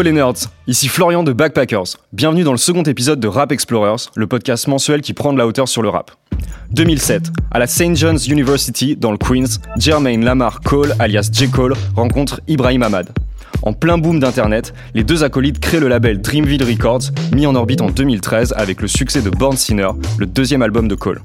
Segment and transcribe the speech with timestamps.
[0.00, 1.98] Yo les nerds, ici Florian de Backpackers.
[2.14, 5.46] Bienvenue dans le second épisode de Rap Explorers, le podcast mensuel qui prend de la
[5.46, 6.12] hauteur sur le rap.
[6.70, 7.96] 2007, à la St.
[7.96, 11.50] John's University dans le Queens, Jermaine Lamar Cole, alias J.
[11.50, 13.10] Cole, rencontre Ibrahim Ahmad.
[13.62, 17.82] En plein boom d'Internet, les deux acolytes créent le label Dreamville Records, mis en orbite
[17.82, 21.20] en 2013 avec le succès de Born Sinner, le deuxième album de Cole.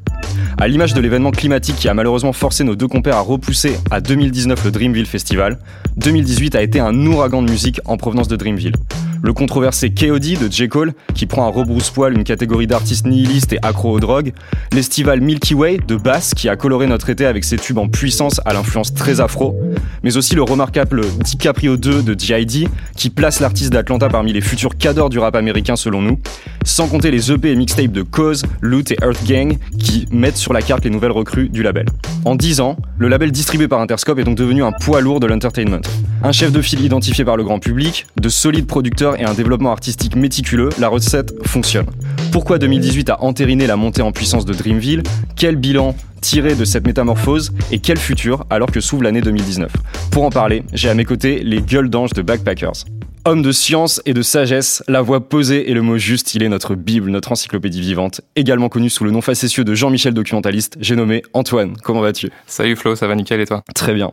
[0.57, 4.01] À l'image de l'événement climatique qui a malheureusement forcé nos deux compères à repousser à
[4.01, 5.59] 2019 le Dreamville Festival,
[5.97, 8.75] 2018 a été un ouragan de musique en provenance de Dreamville.
[9.21, 10.67] Le controversé KOD de J.
[10.67, 14.33] Cole, qui prend à rebrousse-poil une catégorie d'artistes nihilistes et accro aux drogues,
[14.71, 18.41] l'estival Milky Way de Bass, qui a coloré notre été avec ses tubes en puissance
[18.45, 19.59] à l'influence très afro,
[20.03, 24.77] mais aussi le remarquable DiCaprio 2 de G.I.D., qui place l'artiste d'Atlanta parmi les futurs
[24.77, 26.19] cadors du rap américain selon nous,
[26.63, 30.53] sans compter les EP et mixtapes de Cause, Loot et Earth Gang, qui mettent sur
[30.53, 31.85] la carte les nouvelles recrues du label.
[32.25, 35.27] En 10 ans, le label distribué par Interscope est donc devenu un poids lourd de
[35.27, 35.81] l'entertainment.
[36.23, 39.71] Un chef de file identifié par le grand public, de solides producteurs et un développement
[39.71, 41.85] artistique méticuleux, la recette fonctionne.
[42.31, 45.03] Pourquoi 2018 a entériné la montée en puissance de Dreamville?
[45.35, 49.71] Quel bilan tirer de cette métamorphose et quel futur alors que s'ouvre l'année 2019
[50.09, 52.85] Pour en parler, j'ai à mes côtés les gueules d'ange de Backpackers.
[53.27, 56.49] Homme de science et de sagesse, la voix posée et le mot juste, il est
[56.49, 60.95] notre Bible, notre encyclopédie vivante, également connu sous le nom facétieux de Jean-Michel Documentaliste, j'ai
[60.95, 61.75] nommé Antoine.
[61.83, 62.29] Comment vas-tu?
[62.45, 63.63] Salut Flo, ça va nickel et toi?
[63.73, 64.11] Très bien.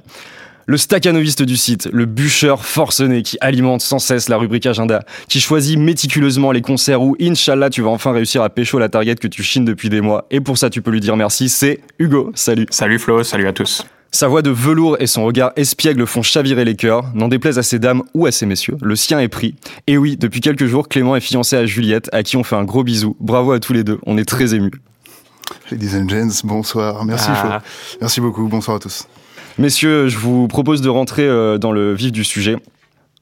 [0.66, 5.40] Le staccanoviste du site, le bûcheur forcené qui alimente sans cesse la rubrique agenda, qui
[5.40, 9.26] choisit méticuleusement les concerts où, inshallah, tu vas enfin réussir à pécho la target que
[9.28, 10.26] tu chines depuis des mois.
[10.30, 12.30] Et pour ça, tu peux lui dire merci, c'est Hugo.
[12.34, 12.66] Salut.
[12.70, 13.84] Salut Flo, salut à tous.
[14.14, 17.04] Sa voix de velours et son regard espiègle font chavirer les cœurs.
[17.14, 19.54] N'en déplaise à ces dames ou à ces messieurs, le sien est pris.
[19.86, 22.64] Et oui, depuis quelques jours, Clément est fiancé à Juliette, à qui on fait un
[22.64, 23.16] gros bisou.
[23.20, 24.70] Bravo à tous les deux, on est très émus.
[25.70, 27.04] Ladies and gents, bonsoir.
[27.06, 27.60] Merci Ah.
[27.60, 27.98] Flo.
[28.02, 28.46] Merci beaucoup.
[28.48, 29.06] Bonsoir à tous.
[29.58, 32.56] Messieurs, je vous propose de rentrer euh, dans le vif du sujet.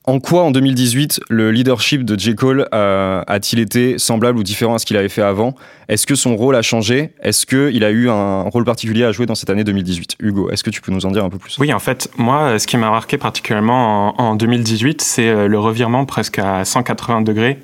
[0.05, 2.35] En quoi, en 2018, le leadership de J.
[2.35, 5.55] Cole a-t-il été semblable ou différent à ce qu'il avait fait avant?
[5.89, 7.13] Est-ce que son rôle a changé?
[7.23, 10.65] Est-ce qu'il a eu un rôle particulier à jouer dans cette année 2018 Hugo, est-ce
[10.65, 11.59] que tu peux nous en dire un peu plus?
[11.59, 15.59] Oui, en fait, moi, ce qui m'a marqué particulièrement en, en 2018, c'est euh, le
[15.59, 17.59] revirement presque à 180 degrés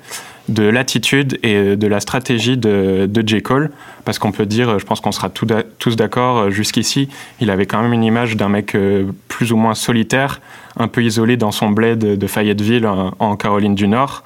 [0.49, 3.41] de l'attitude et de la stratégie de, de J.
[3.41, 3.71] Cole.
[4.05, 7.09] Parce qu'on peut dire, je pense qu'on sera tous d'accord, euh, jusqu'ici,
[7.41, 10.39] il avait quand même une image d'un mec euh, plus ou moins solitaire,
[10.77, 14.23] un peu isolé dans son bled de Fayetteville en, Caroline du Nord.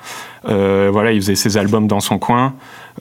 [0.50, 2.56] Euh, voilà, il faisait ses albums dans son coin,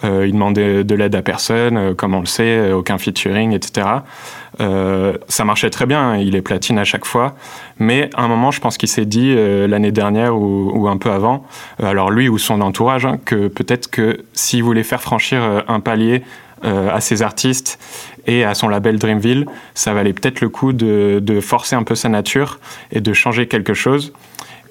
[0.05, 3.87] euh, il demandait de l'aide à personne, euh, comme on le sait, aucun featuring, etc.
[5.29, 7.35] Ça marchait très bien, il est platine à chaque fois.
[7.79, 11.47] Mais à un moment, je pense qu'il s'est dit l'année dernière ou, un peu avant,
[11.83, 16.23] alors lui ou son entourage, hein, que peut-être que s'il voulait faire franchir un palier
[16.63, 17.79] à ses artistes
[18.27, 22.09] et à son label Dreamville, ça valait peut-être le coup de, forcer un peu sa
[22.09, 22.59] nature
[22.93, 24.13] et de changer quelque chose.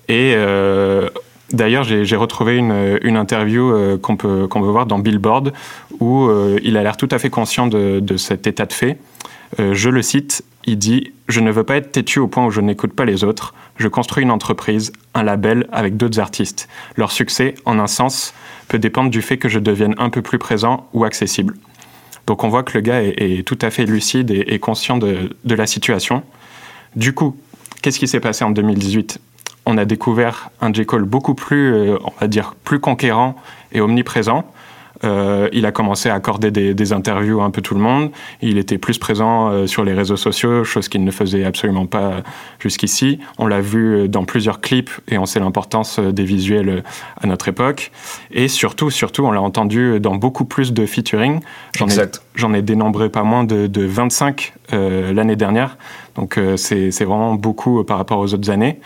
[0.07, 1.09] Et euh,
[1.51, 5.53] d'ailleurs, j'ai retrouvé une, interview euh, qu'on peut, voir dans Billboard
[5.99, 8.97] où euh, il a l'air tout à fait conscient de, cet état de fait.
[9.59, 12.51] Euh, je le cite, il dit Je ne veux pas être têtu au point où
[12.51, 13.53] je n'écoute pas les autres.
[13.77, 16.67] Je construis une entreprise, un label avec d'autres artistes.
[16.95, 18.33] Leur succès, en un sens,
[18.67, 21.55] peut dépendre du fait que je devienne un peu plus présent ou accessible.
[22.29, 25.65] Donc on voit que le gars est, tout à fait lucide et, conscient de, la
[25.65, 26.21] situation.
[26.95, 27.35] Du coup,
[27.81, 29.17] qu'est-ce qui s'est passé en 2018
[29.65, 30.85] On a découvert un J.
[30.99, 33.35] Beaucoup plus, euh, on va dire, plus conquérant
[33.71, 34.45] et omniprésent.
[35.03, 38.11] Euh, il a commencé à accorder des, des interviews à un peu tout le monde.
[38.41, 42.01] Il était plus présent euh, sur les réseaux sociaux, chose qu'il ne faisait absolument pas
[42.01, 42.21] euh,
[42.59, 43.19] jusqu'ici.
[43.37, 46.83] On l'a vu euh, dans plusieurs clips et on sait l'importance euh, des visuels
[47.21, 47.91] à notre époque.
[48.31, 51.39] Et surtout, surtout, on l'a entendu dans beaucoup plus de featuring.
[52.35, 55.77] J'en ai, ai dénombré pas moins de, de 25 euh, l'année dernière.
[56.15, 58.79] Donc euh, c'est c'est vraiment beaucoup par rapport aux autres années.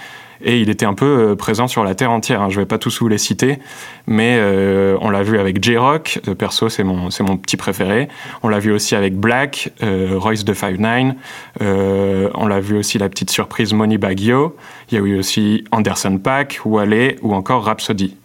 [0.46, 2.42] Et il était un peu euh, présent sur la terre entière.
[2.42, 2.50] hein.
[2.50, 3.60] Je vais pas tous vous les citer,
[4.08, 6.20] mais euh, on l'a vu avec J-Rock.
[6.28, 8.10] euh, perso, c'est mon, c'est mon petit préféré.
[8.44, 11.14] On l'a vu aussi avec Black, Royce de 5'9".
[11.62, 14.56] Euh, on l'a vu aussi la petite surprise Money Baggio.
[14.92, 18.18] Il y a eu aussi Anderson Paak, Wale ou encore Rhapsody.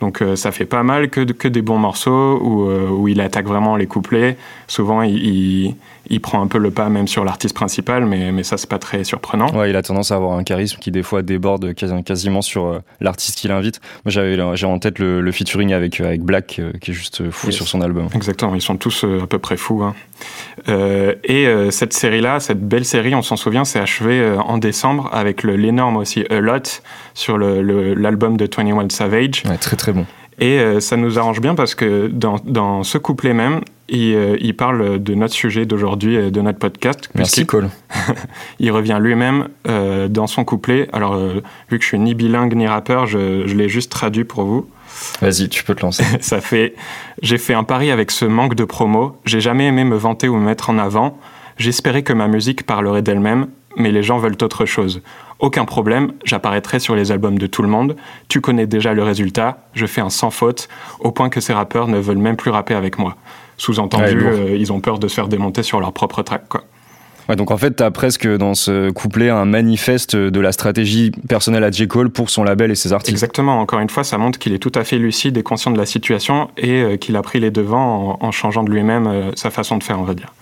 [0.00, 3.76] Donc ça fait pas mal que, que des bons morceaux où, où il attaque vraiment
[3.76, 4.36] les couplets.
[4.66, 5.76] Souvent, il,
[6.12, 8.78] il prend un peu le pas même sur l'artiste principal, mais, mais ça, c'est pas
[8.78, 9.48] très surprenant.
[9.56, 12.66] Ouais, il a tendance à avoir un charisme qui des fois déborde quasi- quasiment sur
[12.66, 13.80] euh, l'artiste qu'il invite.
[14.04, 16.94] Moi, j'avais j'ai en tête le, le featuring avec euh, avec Black euh, qui est
[16.94, 17.56] juste fou Yes.
[17.56, 18.06] sur son album.
[18.14, 19.82] Exactement, ils sont tous à peu près fous.
[19.82, 19.94] hein.
[20.68, 24.58] Euh, et euh, cette série-là, cette belle série, on s'en souvient, s'est achevée euh, en
[24.58, 26.82] décembre avec l'énorme aussi A Lot
[27.14, 29.42] sur l'album de 21 Savage.
[29.48, 30.06] Ouais, très très bon.
[30.38, 33.60] Et ça nous arrange bien parce que dans, dans ce couplet même,
[33.92, 37.10] et euh, il parle de notre sujet d'aujourd'hui, de notre podcast.
[37.14, 37.68] Merci Cole.
[38.58, 40.88] il revient lui-même euh, dans son couplet.
[40.94, 44.24] Alors, euh, vu que je suis ni bilingue ni rappeur, je, je l'ai juste traduit
[44.24, 44.66] pour vous.
[45.20, 46.04] Vas-y, tu peux te lancer.
[46.22, 46.74] Ça fait
[47.20, 49.18] J'ai fait un pari avec ce manque de promo.
[49.26, 51.18] J'ai jamais aimé me vanter ou me mettre en avant.
[51.58, 55.02] J'espérais que ma musique parlerait d'elle-même, mais les gens veulent autre chose.
[55.38, 57.96] Aucun problème, j'apparaîtrai sur les albums de tout le monde.
[58.28, 59.66] Tu connais déjà le résultat.
[59.74, 60.68] Je fais un sans faute,
[61.00, 63.16] au point que ces rappeurs ne veulent même plus rapper avec moi.
[63.62, 66.42] Sous-entendu, Ouais, euh, ils ont peur de se faire démonter sur leur propre track.
[66.48, 66.64] Quoi.
[67.28, 71.62] Ouais, donc en fait, t'as presque dans ce couplet un manifeste de la stratégie personnelle
[71.62, 71.86] à J.
[71.86, 73.12] Cole pour son label et ses artistes.
[73.12, 75.78] Exactement, encore une fois, ça montre qu'il est tout à fait lucide et conscient de
[75.78, 79.30] la situation et euh, qu'il a pris les devants en, en changeant de lui-même euh,
[79.36, 80.32] sa façon de faire, on va dire.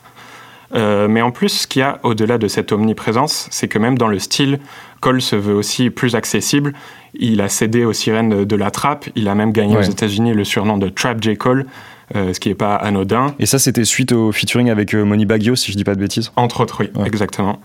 [0.75, 3.99] Euh, mais en plus, ce qu'il y a au-delà de cette omniprésence, c'est que même
[3.99, 4.61] dans le style,
[5.01, 6.73] Cole se veut aussi plus accessible.
[7.15, 9.07] Il a cédé aux sirènes de la trap.
[9.17, 9.81] Il a même gagné Ouais.
[9.87, 11.37] aux États-Unis le surnom de Trap J.
[11.37, 11.67] Cole,
[12.15, 13.35] ce qui n'est pas anodin.
[13.39, 16.01] Et ça, c'était suite au featuring avec euh, Money Baggio, si je dis pas de
[16.01, 16.33] bêtises.
[16.37, 17.07] Entre autres, oui, Ouais.
[17.07, 17.61] exactement.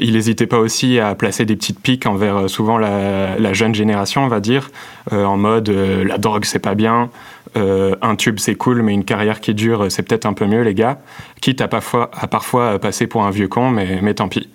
[0.00, 3.74] Il n'hésitait pas aussi à placer des petites piques envers euh, souvent la, la jeune
[3.74, 4.70] génération, on va dire,
[5.12, 7.10] euh, en mode euh, la drogue c'est pas bien,
[7.56, 10.46] euh, un tube c'est cool, mais une carrière qui dure euh, c'est peut-être un peu
[10.46, 10.98] mieux, les gars.
[11.40, 14.48] Quitte à parfois, à parfois euh, passer pour un vieux con, mais, mais tant pis.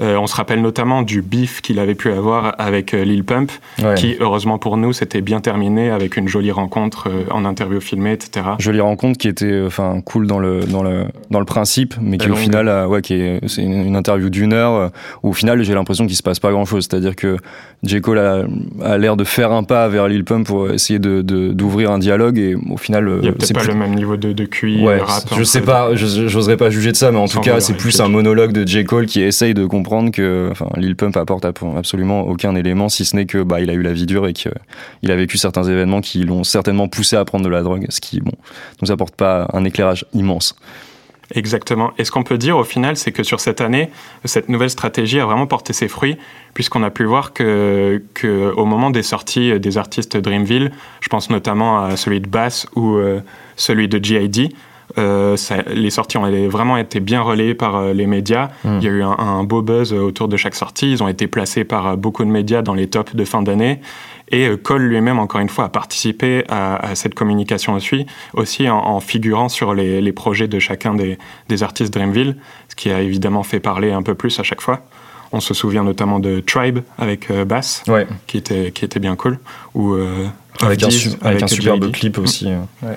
[0.00, 3.50] Euh, on se rappelle notamment du bif qu'il avait pu avoir avec euh, Lil Pump,
[3.82, 3.94] Ouais.
[3.94, 8.12] qui, heureusement pour nous, s'était bien terminé avec une jolie rencontre euh, en interview filmée,
[8.12, 8.46] etc.
[8.58, 12.30] Jolie rencontre qui était enfin cool dans le dans le dans le principe, mais qui
[12.30, 14.90] au final, ouais, qui est c'est une, une interview d'une heure
[15.22, 16.86] où au final j'ai l'impression qu'il se passe pas grand chose.
[16.88, 17.36] C'est-à-dire que
[17.82, 18.44] J Cole a,
[18.84, 22.38] a l'air de faire un pas vers Lil Pump pour essayer de d'ouvrir un dialogue
[22.38, 24.44] et au final Il n'y a peut-être c'est pas plus- le même niveau de, de
[24.44, 25.24] QI, Ouais, rap.
[25.36, 27.74] je sais pas, je- j'oserais pas juger de ça, mais en Sans tout cas, c'est
[27.76, 28.84] plus un monologue de J.
[28.84, 33.04] Cole qui essaye de comprendre que, enfin, Lil Pump apporte ap- absolument aucun élément, si
[33.04, 34.50] ce n'est que, bah, il a eu la vie dure et qu'il
[35.10, 38.20] a vécu certains événements qui l'ont certainement poussé à prendre de la drogue, ce qui,
[38.20, 38.32] bon,
[38.80, 40.56] nous apporte pas un éclairage immense.
[41.34, 41.92] Exactement.
[41.96, 43.88] Et ce qu'on peut dire au final, c'est que sur cette année,
[44.26, 46.18] cette nouvelle stratégie a vraiment porté ses fruits,
[46.52, 51.30] puisqu'on a pu voir que, que au moment des sorties des artistes Dreamville, je pense
[51.30, 53.20] notamment à celui de Bass ou euh,
[53.56, 54.50] celui de G.I.D.,
[54.98, 58.48] euh, ça- les sorties ont vraiment été bien relayées par euh, les médias.
[58.64, 58.78] Mm.
[58.78, 60.90] Il y a eu un, un beau buzz autour de chaque sortie.
[60.92, 63.80] Ils ont été placés par euh, beaucoup de médias dans les tops de fin d'année.
[64.30, 68.68] Et euh, Cole lui-même, encore une fois, a participé à, à cette communication aussi, aussi
[68.68, 71.18] en, en figurant sur les, les projets de chacun des,
[71.48, 72.36] des artistes Dreamville,
[72.68, 74.80] ce qui a évidemment fait parler un peu plus à chaque fois.
[75.34, 78.06] On se souvient notamment de Tribe avec euh, Bass, Ouais.
[78.26, 79.38] qui était, qui était bien cool,
[79.74, 80.26] ou euh,
[80.60, 80.88] Avec un,
[81.22, 82.48] avec un superbe clip aussi.
[82.48, 82.94] euh.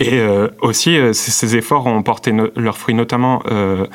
[0.00, 3.86] Et euh, aussi, euh, ces, efforts ont porté no- leurs fruits notamment euh,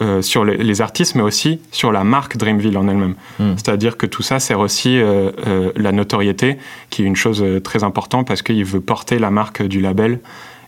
[0.00, 3.14] euh, sur les, les artistes, mais aussi sur la marque Dreamville en elle-même.
[3.38, 3.52] Mm.
[3.56, 6.56] C'est-à-dire que tout ça sert aussi euh, euh, la notoriété,
[6.90, 10.18] qui est une chose très importante parce qu'il veut porter la marque du label.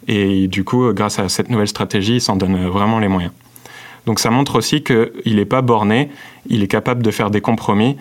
[0.06, 3.32] Et du coup, grâce à cette nouvelle stratégie, il s'en donne vraiment les moyens.
[4.06, 6.10] Donc ça montre aussi qu'il n'est pas borné,
[6.48, 7.96] il est capable de faire des compromis.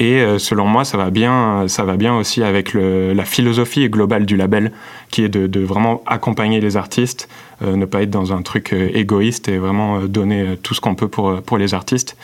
[0.00, 4.24] Et euh, selon moi, ça va bien, ça va bien aussi avec la philosophie globale
[4.24, 4.72] du label,
[5.10, 7.28] qui est de, vraiment accompagner les artistes,
[7.62, 10.94] euh, ne pas être dans un truc euh, égoïste et vraiment donner tout ce qu'on
[10.94, 12.16] peut pour, pour les artistes.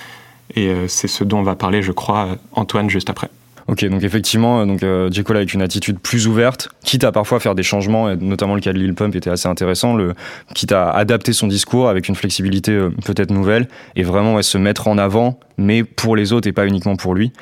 [0.54, 3.28] Et c'est ce dont va parler, je crois, Antoine juste après.
[3.68, 7.56] Ok, donc effectivement, euh, donc euh, avec une attitude plus ouverte, quitte à parfois faire
[7.56, 10.14] des changements, et notamment le cas de Lil Pump était assez intéressant, le,
[10.54, 14.56] quitte à adapter son discours avec une flexibilité euh, peut-être nouvelle, et vraiment ouais, se
[14.56, 17.32] mettre en avant, mais pour les autres et pas uniquement pour lui.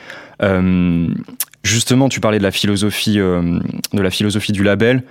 [0.43, 1.09] Euh,
[1.63, 3.59] justement, tu parlais de la philosophie, euh,
[3.93, 5.03] de la philosophie du label.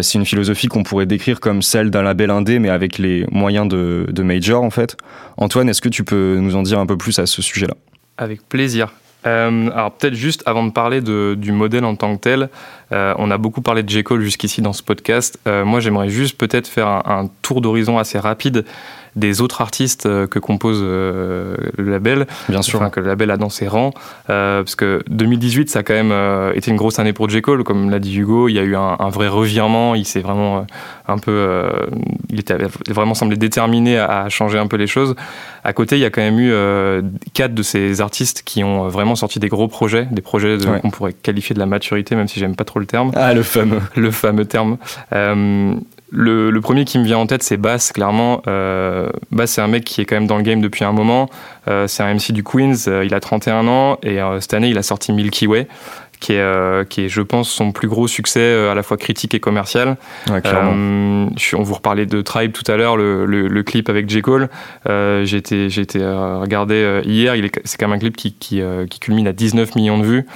[0.00, 3.68] C'est une philosophie qu'on pourrait décrire comme celle d'un label indé, mais avec les moyens
[3.68, 4.96] de, de major en fait.
[5.36, 7.74] Antoine, est-ce que tu peux nous en dire un peu plus à ce sujet-là?
[8.16, 8.90] Avec plaisir.
[9.26, 12.48] Euh, alors peut-être juste avant de parler de- du modèle en tant que tel,
[12.92, 14.00] euh, on a beaucoup parlé de.
[14.02, 15.38] Cole jusqu'ici dans ce podcast.
[15.48, 18.64] Euh, moi j'aimerais juste peut-être faire un, un tour d'horizon assez rapide
[19.18, 22.80] des autres artistes euh, que compose euh, le label, Bien sûr.
[22.80, 23.92] enfin que le label a dans ses rangs,
[24.30, 26.12] euh, parce que 2018 ça a quand même
[26.54, 27.42] été une grosse année pour J.
[27.42, 30.20] Cole, comme l'a dit Hugo, il y a eu un, un vrai revirement, il s'est
[30.20, 30.66] vraiment
[31.06, 31.68] un peu,
[32.30, 32.56] il était
[32.88, 35.14] vraiment semblé déterminé à, à changer un peu les choses.
[35.64, 36.52] À côté, il y a quand même eu
[37.34, 40.80] quatre de ces artistes qui ont vraiment sorti des gros projets, des projets de- Ouais.
[40.80, 43.42] qu'on pourrait qualifier de la maturité, même si j'aime pas trop le terme Ah, le
[43.42, 43.80] fameux.
[43.96, 44.76] le fameux terme.
[45.14, 45.74] Euh,
[46.10, 48.42] le, premier qui me vient en tête, c'est Bass, clairement.
[48.46, 51.28] Euh, Bass, c'est un mec qui est quand même dans le game depuis un moment.
[51.68, 54.78] Euh, c'est un MC du Queens, euh, il a 31 ans et cette année, il
[54.78, 55.68] a sorti Milky Way,
[56.20, 58.96] qui est, euh, qui est, je pense, son plus gros succès euh, à la fois
[58.96, 59.96] critique et commercial.
[60.30, 60.40] Ouais.
[60.44, 64.22] Euh, on vous reparlait de Tribe tout à l'heure, le, le- le clip avec J.
[64.22, 64.48] Cole.
[64.86, 65.68] J'ai été,
[66.02, 67.34] regardé hier.
[67.64, 68.60] C'est quand même un clip qui, qui,
[68.90, 70.26] qui culmine à 19 millions de vues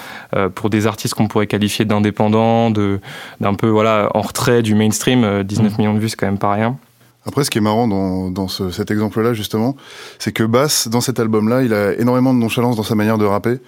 [0.54, 5.24] pour des artistes qu'on pourrait qualifier d'indépendants, d'un peu voilà en retrait du mainstream.
[5.24, 5.76] euh, 19 Mm.
[5.78, 6.76] millions de vues, c'est quand même pas rien.
[7.24, 9.76] Après, ce qui est marrant dans, dans ce, cet exemple-là, justement,
[10.18, 13.24] c'est que Bass, dans cet album-là, il a énormément de nonchalance dans sa manière de
[13.24, 13.58] rapper.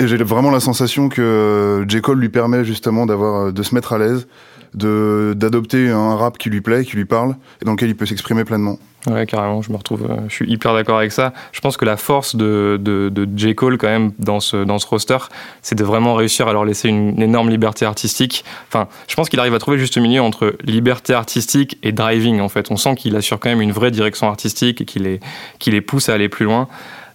[0.00, 2.00] Et j'ai vraiment la sensation que J.
[2.00, 4.26] Cole lui permet justement d'avoir, de se mettre à l'aise,
[4.74, 8.06] de d'adopter un rap qui lui plaît, qui lui parle, et dans lequel il peut
[8.06, 8.78] s'exprimer pleinement.
[9.06, 11.34] Ouais, carrément, je me retrouve, euh, je suis hyper d'accord avec ça.
[11.52, 13.54] Je pense que la force de, de, J.
[13.54, 15.18] Cole, quand même, dans ce, dans ce roster,
[15.60, 18.44] c'est de vraiment réussir à leur laisser une, énorme liberté artistique.
[18.68, 22.40] Enfin, je pense qu'il arrive à trouver juste le milieu entre liberté artistique et driving,
[22.40, 22.70] en fait.
[22.70, 25.20] On sent qu'il assure quand même une vraie direction artistique et qu'il
[25.58, 26.66] qu'il les pousse à aller plus loin.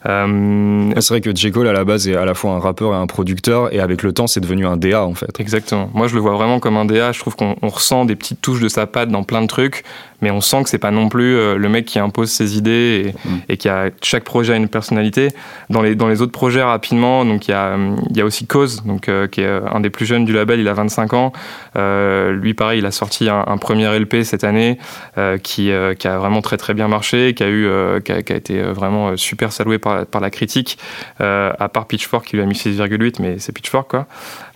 [0.06, 0.92] Euh...
[0.96, 1.52] C'est vrai que J.
[1.52, 4.02] Cole à la base est à la fois un rappeur et un producteur et avec
[4.04, 5.40] le temps c'est devenu un DA en fait.
[5.40, 5.90] Exactement.
[5.94, 7.12] Moi je le vois vraiment comme un DA.
[7.12, 9.84] Je trouve qu'on ressent des petites touches de sa patte dans plein de trucs,
[10.22, 13.14] mais on sent que c'est pas non plus euh, le mec qui impose ses idées
[13.14, 13.38] et, mm.
[13.50, 15.30] et, qui a chaque projet a une personnalité.
[15.70, 17.78] Dans les dans les autres projets rapidement, donc il y a
[18.16, 20.60] y a aussi Cause, donc euh, qui est un des plus jeunes du label.
[20.60, 21.34] Il a 25 ans.
[21.76, 24.78] Euh, lui pareil, il a sorti un, un premier LP cette année
[25.18, 27.70] euh, qui qui a vraiment très très bien marché, qui a eu
[28.04, 30.78] qui a, qui, a, été vraiment super salué par par, la critique,
[31.22, 34.08] euh, à part Pitchfork qui lui a mis 6,8, mais c'est Pitchfork quoi.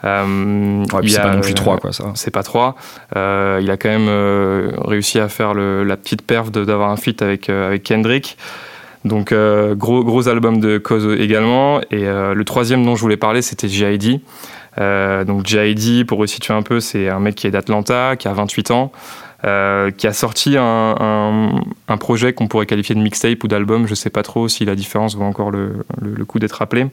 [0.05, 2.11] Euh, ouais, c'est pas non plus 3 quoi ça.
[2.15, 2.75] C'est pas 3.
[3.15, 6.97] Euh, il a quand même euh, réussi à faire le, la petite perf d'avoir un
[6.97, 8.37] feat avec, euh, avec Kendrick.
[9.05, 11.81] Donc euh, gros, gros album de Cause également.
[11.91, 13.67] Et euh, le troisième dont je voulais parler, c'était.
[14.79, 16.05] Euh, donc G.I.D.
[16.05, 18.91] pour resituer un peu, c'est un mec qui est d'Atlanta, qui a 28 ans,
[19.45, 23.87] euh, qui a sorti un, un, un projet qu'on pourrait qualifier de mixtape ou d'album,
[23.87, 26.87] je sais pas trop si la différence vaut encore le, le, le coup d'être rappelé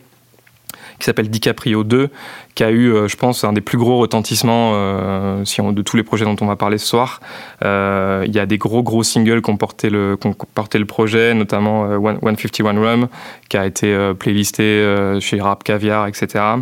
[1.01, 2.11] qui s'appelle DiCaprio 2,
[2.55, 5.83] qui a eu, euh, je pense, un des plus gros retentissements euh, si on, de
[5.83, 7.21] tous les projets dont on va parler ce soir.
[7.65, 10.79] Euh, il y a des gros gros singles qui ont porté le, qui ont porté
[10.79, 13.09] le projet, notamment euh, 151 Rum,
[13.49, 16.61] qui a été playlisté chez Rap Caviar, etc.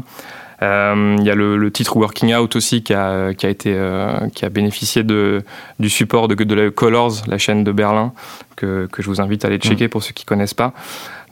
[0.60, 3.72] Il euh, y a le, le, titre Working Out aussi qui a, qui a, été,
[3.76, 5.44] euh, qui a bénéficié de,
[5.78, 8.12] du support de, de la Colors, la chaîne de Berlin,
[8.56, 9.90] que, que je vous invite à aller checker mmh.
[9.90, 10.72] pour ceux qui ne connaissent pas.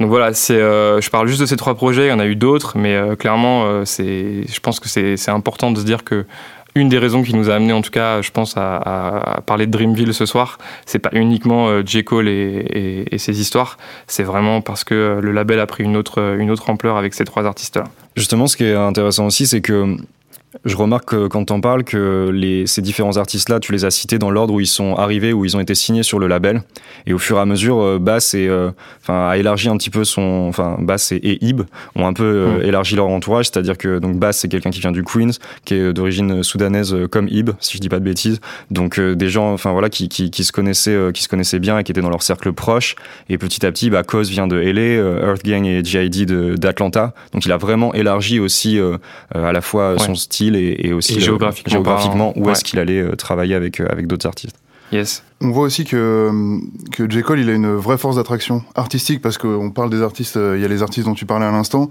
[0.00, 2.26] Donc voilà, c'est, euh, je parle juste de ces trois projets, il y en a
[2.26, 5.84] eu d'autres, mais euh, clairement, euh, c'est, je pense que c'est, c'est important de se
[5.84, 6.26] dire que
[6.74, 9.40] une des raisons qui nous a amené, en tout cas, je pense, à, à, à
[9.40, 12.04] parler de Dreamville ce soir, c'est pas uniquement euh, J.
[12.04, 15.96] Cole et, et, et, ses histoires, c'est vraiment parce que le label a pris une
[15.96, 17.84] autre, une autre ampleur avec ces trois artistes-là.
[18.14, 19.96] Justement, ce qui est intéressant aussi, c'est que
[20.64, 24.18] je remarque que, quand on parle que les, ces différents artistes-là, tu les as cités
[24.18, 26.62] dans l'ordre où ils sont arrivés, où ils ont été signés sur le label.
[27.06, 28.70] Et au fur et à mesure, euh, Bass et, euh,
[29.08, 31.62] a élargi un petit peu son, enfin, Bass et, et Ib
[31.94, 32.62] ont un peu euh, mmh.
[32.62, 33.46] élargi leur entourage.
[33.46, 35.32] C'est-à-dire que donc Bass c'est quelqu'un qui vient du Queens,
[35.64, 38.40] qui est d'origine soudanaise comme Ib, si je dis pas de bêtises.
[38.70, 41.84] Donc des gens, enfin voilà, qui, qui, qui se connaissaient, qui se connaissaient bien et
[41.84, 42.96] qui étaient dans leur cercle proche.
[43.28, 46.56] Et petit à petit, bah, Cause vient de LA, Earth Gang et G.I.D.
[46.56, 47.14] d'Atlanta.
[47.32, 48.78] Donc il a vraiment élargi aussi
[49.34, 49.98] à la fois ouais.
[49.98, 52.52] son style et, et aussi et géographiquement, euh, géographiquement où ouais.
[52.52, 54.56] est-ce qu'il allait euh, travailler avec, euh, avec d'autres artistes.
[54.92, 55.24] Yes.
[55.40, 56.30] On voit aussi que,
[56.92, 57.22] que J.
[57.22, 60.64] Cole, il a une vraie force d'attraction artistique parce qu'on parle des artistes, il y
[60.64, 61.90] a les artistes dont tu parlais à l'instant,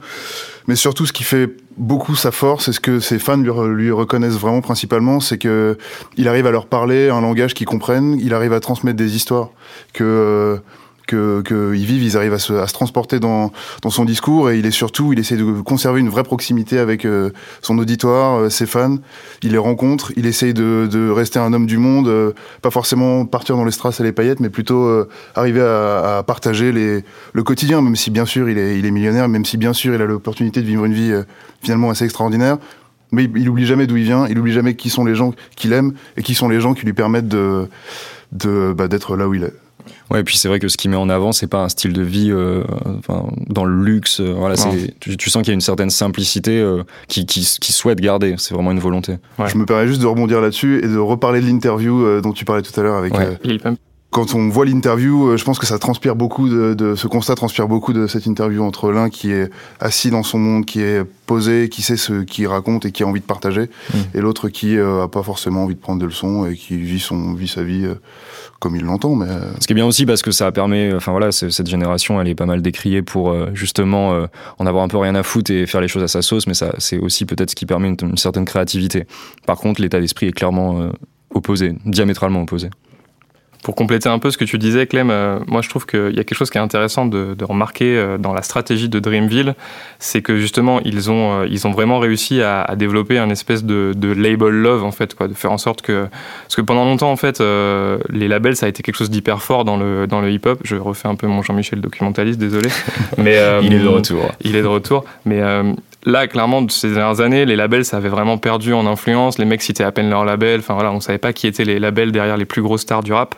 [0.68, 3.92] mais surtout ce qui fait beaucoup sa force et ce que ses fans lui, lui
[3.92, 5.78] reconnaissent vraiment principalement, c'est que
[6.16, 9.50] il arrive à leur parler un langage qu'ils comprennent, il arrive à transmettre des histoires
[9.92, 10.62] que
[11.06, 14.60] que qu'ils vivent, ils arrivent à se, à se transporter dans, dans son discours et
[14.60, 17.32] il est surtout, il essaie de conserver une vraie proximité avec euh,
[17.62, 18.98] son auditoire, euh, ses fans.
[19.44, 23.26] Il les rencontre, il essaye de, de rester un homme du monde, euh, pas forcément
[23.26, 27.04] partir dans les strass et les paillettes, mais plutôt euh, arriver à, à, partager les,
[27.34, 29.94] le quotidien, même si bien sûr il est, il est millionnaire, même si bien sûr
[29.94, 31.24] il a l'opportunité de vivre une vie euh,
[31.62, 32.58] finalement assez extraordinaire.
[33.12, 35.34] Mais il, il oublie jamais d'où il vient, il oublie jamais qui sont les gens
[35.56, 37.70] qu'il aime et qui sont les gens qui lui permettent de
[38.32, 39.54] d'être bah, là où il est.
[40.12, 41.94] Ouais, et puis c'est vrai que ce qu'il met en avant, c'est pas un style
[41.94, 42.64] de vie euh,
[43.00, 44.20] enfin, dans le luxe.
[44.20, 47.48] Euh, voilà, c'est, tu, tu, sens qu'il y a une certaine simplicité euh, qui, qui,
[47.60, 48.36] qui, souhaite garder.
[48.38, 49.18] C'est vraiment une volonté.
[49.40, 49.50] Ouais.
[49.50, 52.46] Je me permets juste de rebondir là-dessus et de reparler de l'interview euh, dont tu
[52.46, 53.14] parlais tout à l'heure avec.
[53.14, 53.38] Ouais.
[54.16, 57.68] Quand on voit l'interview, je pense que ça transpire beaucoup de, de, ce constat transpire
[57.68, 59.50] beaucoup de cette interview entre l'un qui est
[59.82, 63.08] assis dans son monde, qui est posé, qui sait ce qu'il raconte et qui a
[63.08, 63.98] envie de partager, mmh.
[64.14, 67.00] et l'autre qui euh, a pas forcément envie de prendre de leçons et qui vit
[67.02, 67.96] son vit sa vie euh,
[68.60, 69.16] comme il l'entend.
[69.16, 69.28] Mais
[69.60, 72.36] ce qui est bien aussi parce que ça permet, enfin voilà, cette génération, elle est
[72.36, 75.66] pas mal décriée pour euh, justement euh, en avoir un peu rien à foutre et
[75.68, 77.98] faire les choses à sa sauce, mais ça, c'est aussi peut-être ce qui permet une,
[78.02, 79.06] une certaine créativité.
[79.46, 80.90] Par contre, l'état d'esprit est clairement euh,
[81.34, 82.70] opposé, diamétralement opposé.
[83.66, 86.20] Pour compléter un peu ce que tu disais, Clem, euh, moi je trouve qu'il y
[86.20, 89.56] a quelque chose qui est intéressant de, de remarquer euh, dans la stratégie de Dreamville,
[89.98, 93.64] c'est que justement ils ont, euh, ils ont vraiment réussi à, à développer un espèce
[93.64, 96.06] de, de, label love en fait, quoi, de faire en sorte que
[96.44, 99.42] parce que pendant longtemps en fait euh, les labels ça a été quelque chose d'hyper
[99.42, 100.60] fort dans le dans le hip hop.
[100.64, 102.70] Je refais un peu mon Jean-Michel documentaliste, désolé,
[103.18, 104.32] mais il est de retour.
[104.42, 105.42] Il est de retour, mais
[106.06, 109.38] là, clairement, ces dernières années, les labels, ça avait vraiment perdu en influence.
[109.38, 110.60] Les mecs citaient à peine leur label.
[110.60, 113.14] Enfin voilà, on savait pas qui étaient les labels derrière les plus grosses stars du
[113.14, 113.36] rap.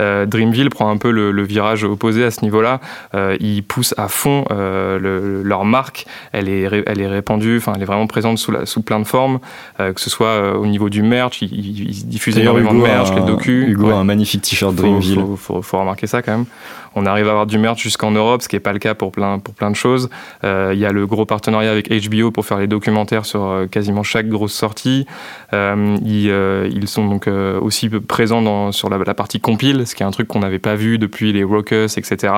[0.00, 2.80] Euh, Dreamville prend un peu le, virage opposé à ce niveau-là.
[3.14, 6.06] Euh, ils poussent à fond euh, leur marque.
[6.32, 7.58] Elle est, elle est répandue.
[7.58, 9.38] Enfin, elle est vraiment présente sous, la, sous plein de formes,
[9.78, 11.42] que ce soit au niveau du merch.
[11.42, 13.68] Ils, ils diffusent énormément de merch, les docus.
[13.68, 15.20] Hugo a un magnifique t-shirt Dreamville.
[15.20, 16.46] Faut, faut, faut, remarquer ça quand même.
[16.94, 19.12] On arrive à avoir du merch jusqu'en Europe, ce qui n'est pas le cas pour
[19.12, 20.10] plein, pour plein de choses.
[20.42, 24.02] Il y a le gros partenariat avec HBO pour faire les documentaires sur euh, quasiment
[24.02, 25.06] chaque grosse sortie.
[25.52, 27.28] Euh, euh, ils, sont donc
[27.60, 30.74] aussi présents dans, sur la, partie compile, ce qui est un truc qu'on n'avait pas
[30.74, 32.32] vu depuis les Rockus, etc.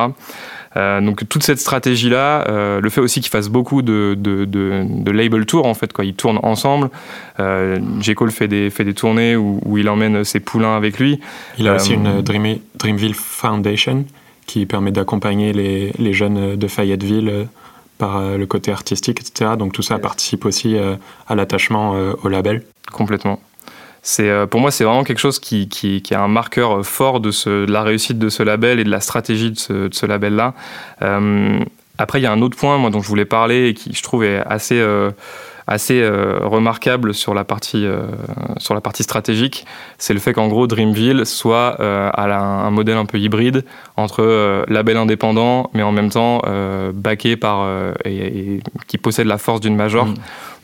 [0.75, 5.75] donc toute cette stratégie-là, le fait aussi qu'ils fassent beaucoup de, de, label tours, en
[5.75, 6.05] fait, quoi.
[6.05, 6.91] ils tournent ensemble.
[7.39, 8.15] J.
[8.15, 11.21] Cole fait des, fait des tournées où, où il emmène ses poulains avec lui.
[11.59, 14.05] Il a aussi une Dreamville Foundation
[14.47, 17.47] qui permet d'accompagner les, les, jeunes de Fayetteville
[18.01, 19.53] par euh, le côté artistique, etc.
[19.57, 20.97] Donc tout ça participe aussi euh,
[21.29, 22.65] à l'attachement euh, au label.
[22.91, 23.41] Complètement.
[24.03, 27.31] C'est pour moi c'est vraiment quelque chose qui, qui, qui, est un marqueur fort de,
[27.31, 30.07] ce, de, la réussite de ce label et de la stratégie de ce, de ce
[30.07, 30.55] label là.
[31.99, 34.03] après il y a un autre point moi dont je voulais parler et qui je
[34.03, 34.83] trouve est assez
[35.67, 38.03] assez euh, remarquable sur la partie, euh,
[38.59, 39.67] sur la partie stratégique,
[39.99, 43.65] c'est le fait qu'en gros Dreamville soit euh, à un modèle un peu hybride
[43.97, 46.43] entre label indépendant, mais en même temps
[46.95, 47.69] backé par
[48.05, 50.07] et, qui possède la force d'une major.
[50.07, 50.15] Mm.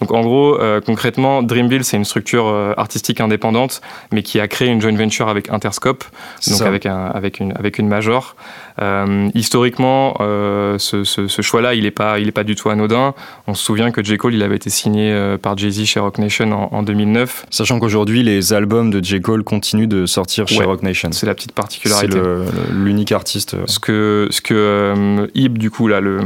[0.01, 3.81] Donc en gros, concrètement, Dreamville, c'est une structure artistique indépendante,
[4.13, 6.05] mais qui a créé une joint venture avec Interscope,
[6.47, 8.37] donc avec, un, avec, une, avec une major.
[8.83, 12.69] Euh, historiquement, euh, ce, ce, ce choix-là, il n'est pas, il est pas du tout
[12.69, 13.15] anodin.
[13.47, 14.19] On se souvient que J.
[14.19, 17.47] Cole, il avait été signé euh, par Jay-Z chez Rock Nation en, en 2009.
[17.51, 19.21] Sachant qu'aujourd'hui, les albums de J.
[19.21, 21.11] Cole continuent de sortir chez Rock Nation.
[21.13, 22.19] C'est la petite particularité.
[22.19, 23.57] C'est l'unique artiste.
[23.67, 26.19] Ce que, ce que euh, Ib, du coup, là, le,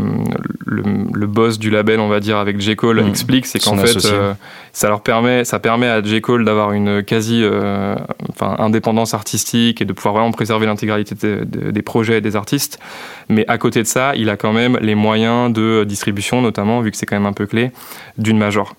[0.66, 2.74] le, le, boss du label, on va dire, avec J.
[2.74, 3.08] Cole, mmh.
[3.08, 3.98] explique, c'est qu'en fait,
[4.72, 6.20] ça leur permet, ça permet à J.
[6.20, 7.44] Cole d'avoir une quasi,
[8.30, 12.78] enfin, indépendance artistique et de pouvoir vraiment préserver l'intégralité des projets et des artistes.
[13.28, 16.90] Mais à côté de ça, il a quand même les moyens de distribution, notamment, vu
[16.90, 17.70] que c'est quand même un peu clé,
[18.18, 18.74] d'une major.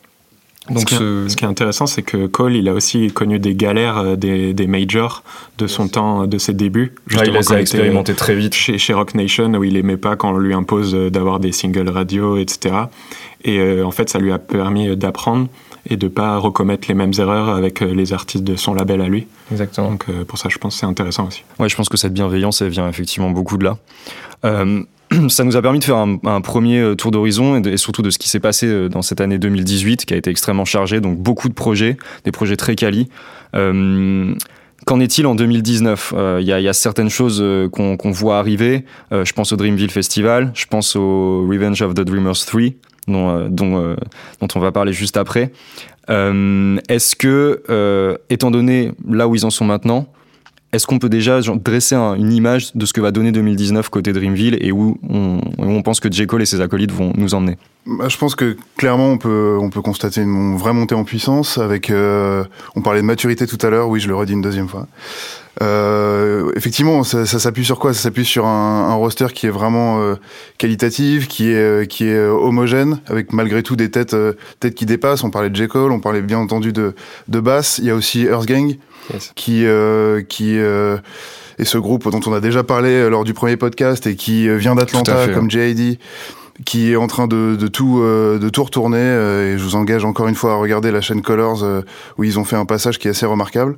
[0.74, 4.16] Donc ce, qui est, intéressant, c'est que Cole, il a aussi connu des galères euh,
[4.16, 5.24] des, des majors
[5.58, 6.94] de son temps, de ses débuts.
[7.12, 8.54] il les a expérimenté très vite.
[8.54, 11.90] Chez, chez, Rock Nation, où il aimait pas quand on lui impose d'avoir des singles
[11.90, 12.76] radio, etc.
[13.44, 15.48] Et euh, en fait, ça lui a permis d'apprendre
[15.89, 19.08] et de pas recommettre les mêmes erreurs avec euh, les artistes de son label à
[19.08, 19.28] lui.
[19.52, 19.91] Exactement.
[19.91, 21.44] Donc euh, pour ça, je pense que c'est intéressant aussi.
[21.60, 23.78] Ouais, je pense que cette bienveillance, elle vient effectivement beaucoup de là.
[24.46, 24.84] Euh,
[25.30, 28.30] ça nous a permis de faire un, premier tour d'horizon et, surtout de ce qui
[28.30, 31.98] s'est passé dans cette année 2018 qui a été extrêmement chargée, donc beaucoup de projets,
[32.24, 33.10] des projets très quali.
[33.54, 38.86] Qu'en est-il en 2019 Il y, a certaines choses qu'on voit arriver.
[39.12, 42.62] je pense au Dreamville Festival, je pense au Revenge of the Dreamers 3,
[43.08, 43.96] dont, euh, euh,
[44.40, 45.52] dont, on va parler juste après.
[46.10, 50.08] Euh, est-ce que, étant donné là où ils en sont maintenant,
[50.74, 54.58] est-ce qu'on peut déjà dresser une image de ce que va donner 2019 côté Dreamville
[54.62, 56.28] et où on, où on pense que J.
[56.28, 57.58] Cole et ses acolytes vont nous emmener?
[57.86, 61.58] Bah, Je pense que clairement on peut, on peut constater une vraie montée en puissance
[61.58, 64.88] avec, on parlait de maturité tout à l'heure, oui je le redis une deuxième fois.
[65.62, 67.94] Euh, effectivement, ça, ça s'appuie sur quoi?
[67.94, 70.15] Ça s'appuie sur un, un, roster qui est vraiment euh,
[70.58, 74.15] qualitatif, qui est euh, qui est euh, homogène, avec malgré tout des têtes
[74.60, 75.24] têtes qui dépassent.
[75.24, 76.96] On parlait de J Cole, on parlait bien entendu de
[77.28, 77.80] de bass.
[77.80, 78.78] Il y a aussi Earth Gang
[79.36, 79.65] qui
[80.30, 84.48] qui est ce groupe dont on a déjà parlé lors du premier podcast et qui
[84.58, 86.00] vient d'Atlanta comme JID
[86.65, 90.28] qui est en train de, de tout de tout retourner et je vous engage encore
[90.28, 91.63] une fois à regarder la chaîne Colors
[92.17, 93.78] où ils ont fait un passage qui est assez remarquable.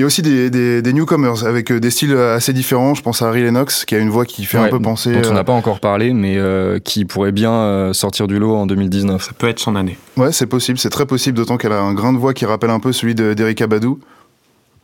[0.00, 2.94] Il y a aussi des, des, des, newcomers avec euh, des styles assez différents.
[2.94, 5.12] Je pense à Harry Lennox qui a une voix qui fait un peu penser.
[5.12, 8.56] Dont on n'a euh, pas encore parlé, mais euh, qui pourrait bien sortir du lot
[8.56, 9.22] en 2019.
[9.22, 9.98] Ça peut être son année.
[10.16, 12.70] Ouais, c'est possible, c'est très possible, d'autant qu'elle a un grain de voix qui rappelle
[12.70, 14.00] un peu celui d'Erika Badou.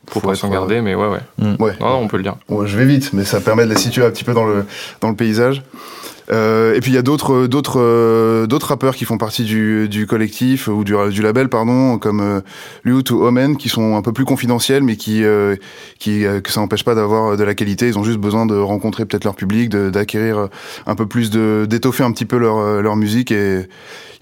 [0.08, 1.20] Faut pas s'en garder, mais ouais, ouais.
[1.38, 1.62] Mm.
[1.62, 1.72] ouais.
[1.80, 2.36] Non, on peut le dire.
[2.50, 4.66] Ouais, je vais vite, mais ça permet de la situer un petit peu dans le,
[5.00, 5.62] dans le paysage.
[6.30, 10.06] Euh, et puis il y a d'autres d'autres euh, d'autres rappeurs qui font partie du,
[10.08, 12.40] collectif ou du, label pardon comme euh,
[12.82, 15.54] Lute ou Omen qui sont un peu plus confidentiels mais qui euh,
[15.98, 19.04] qui que ça n'empêche pas d'avoir de la qualité ils ont juste besoin de rencontrer
[19.04, 20.48] peut-être leur public d'acquérir
[20.86, 23.68] un peu plus de d'étoffer un petit peu leur leur musique et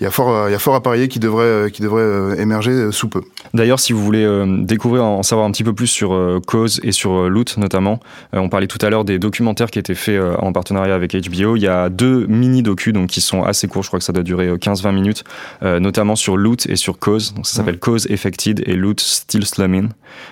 [0.01, 2.03] il y a fort, il y a fort à parier qui devrait, euh, qui devrait
[2.03, 3.23] euh, émerger euh, sous peu.
[3.53, 4.25] D'ailleurs, si vous voulez
[4.65, 8.01] découvrir, en savoir un petit peu plus sur Cause et sur Loot notamment,
[8.33, 11.57] on parlait tout à l'heure des documentaires qui étaient faits en partenariat avec HBO.
[11.57, 13.83] Il y a deux mini docus donc qui sont assez courts.
[13.83, 15.25] Je crois que ça doit durer 15-20 minutes,
[15.63, 17.35] notamment sur Loot et sur Cause.
[17.35, 19.89] Donc ça s'appelle Cause Affected et Loot Still Slumming,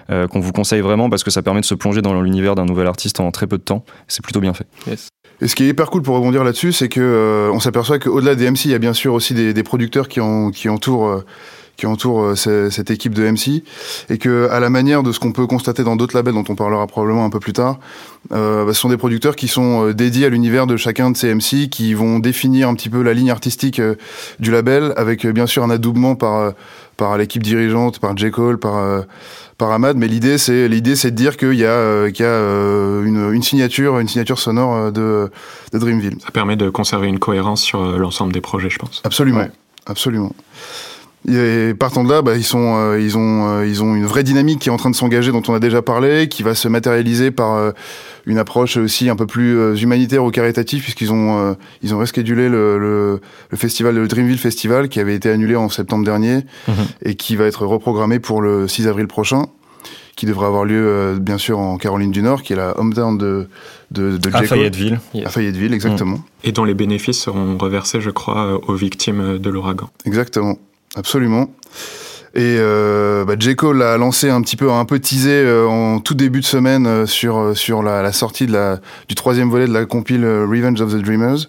[0.08, 2.86] qu'on vous conseille vraiment parce que ça permet de se plonger dans l'univers d'un nouvel
[2.86, 3.84] artiste en très peu de temps.
[4.08, 4.66] C'est plutôt bien fait.
[4.86, 5.08] Yes.
[5.40, 8.36] Et ce qui est hyper cool pour rebondir là-dessus, c'est que euh, on s'aperçoit qu'au-delà
[8.36, 11.24] des MC, il y a bien sûr aussi des, des producteurs qui, ont, qui entourent.
[11.72, 13.64] Euh, qui entourent euh, cette équipe de MC
[14.08, 16.54] et que à la manière de ce qu'on peut constater dans d'autres labels dont on
[16.54, 17.78] parlera probablement un peu plus tard,
[18.32, 21.34] euh, bah, ce sont des producteurs qui sont dédiés à l'univers de chacun de ces
[21.34, 23.80] MC qui vont définir un petit peu la ligne artistique
[24.38, 26.52] du label avec bien sûr un adoubement par
[26.98, 29.04] par l'équipe dirigeante, par J Cole, par
[29.62, 32.28] par Ahmad, mais l'idée c'est l'idée c'est de dire qu'il y a, euh, qu'il y
[32.28, 35.30] a euh, une, une, signature, une signature sonore euh, de,
[35.72, 36.16] de Dreamville.
[36.20, 39.00] Ça permet de conserver une cohérence sur l'ensemble des projets, je pense.
[39.04, 39.46] Absolument,
[39.86, 40.34] absolument.
[41.28, 44.68] Et partant de là, bah, ils sont, ils ont, ils ont une vraie dynamique qui
[44.68, 47.72] est en train de s'engager, dont on a déjà parlé, qui va se matérialiser par
[48.26, 52.76] une approche aussi un peu plus humanitaire ou caritative, puisqu'ils ont, ils ont reschedulé le,
[52.76, 56.74] le, le, festival, le Dreamville Festival, qui avait été annulé en septembre dernier mhm.
[57.04, 59.46] et qui va être reprogrammé pour le 6 avril prochain
[60.16, 63.16] qui devrait avoir lieu euh, bien sûr en Caroline du Nord, qui est la hometown
[63.16, 63.48] de,
[63.90, 65.00] de, de à Fayetteville.
[65.24, 66.20] À Fayetteville, exactement.
[66.44, 69.90] Et dont les bénéfices seront reversés, je crois, euh, aux victimes de l'ouragan.
[70.04, 70.58] Exactement,
[70.96, 71.54] absolument.
[72.34, 73.54] Et euh, bah, J.
[73.56, 77.06] Cole a lancé un petit peu, un peu teasé euh, en tout début de semaine
[77.06, 80.92] sur, sur la, la sortie de la, du troisième volet de la compile Revenge of
[80.92, 81.48] the Dreamers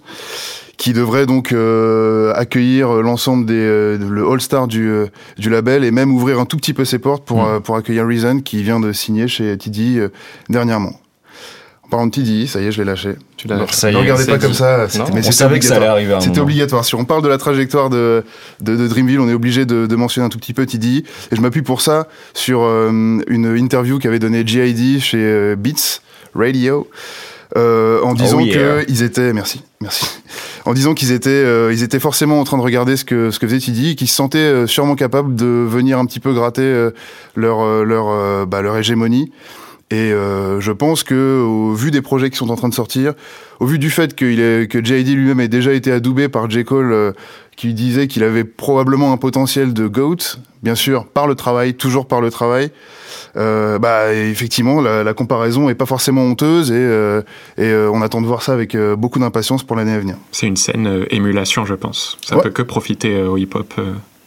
[0.77, 5.91] qui devrait donc euh, accueillir l'ensemble des euh, le All-Star du, euh, du label et
[5.91, 7.61] même ouvrir un tout petit peu ses portes pour, mm.
[7.61, 10.07] pour accueillir Reason qui vient de signer chez TD
[10.49, 10.99] dernièrement.
[11.93, 13.13] Parlant de TD, ça y est, je l'ai lâché.
[13.37, 13.91] Tu l'as lâché.
[13.91, 14.87] Ne regardez pas comme ça.
[15.13, 16.17] Mais on savait que ça allait arriver.
[16.21, 16.83] C'était obligatoire.
[16.83, 18.23] Si on parle de la trajectoire de,
[18.61, 21.03] de, de Dreamville, on est obligé de, de, mentionner un tout petit peu TD.
[21.31, 26.01] Et je m'appuie pour ça sur une interview qu'avait donnée GID chez Beats
[26.35, 26.87] Radio.
[27.55, 30.07] Euh, en disant oh qu'ils étaient, merci, merci,
[30.65, 33.37] en disant qu'ils étaient, euh, ils étaient forcément en train de regarder ce que ce
[33.37, 36.89] que faisait Tidy, qu'ils se sentaient euh, sûrement capables de venir un petit peu gratter
[37.35, 39.31] leur leur bah, leur hégémonie.
[39.91, 43.13] Et je pense que au vu des projets qui sont en train de sortir,
[43.59, 46.63] au vu du fait qu'il est, que JID lui-même ait déjà été adoubé par J.
[46.63, 47.13] Cole,
[47.55, 52.07] qui disait qu'il avait probablement un potentiel de GOAT, bien sûr, par le travail, toujours
[52.07, 52.71] par le travail,
[53.35, 57.21] euh, bah effectivement la, la, comparaison est pas forcément honteuse et, euh,
[57.57, 60.15] et euh, on attend de voir ça avec euh, beaucoup d'impatience pour l'année à venir.
[60.31, 62.17] C'est une scène émulation, je pense.
[62.23, 63.73] Ça peut que profiter au hip-hop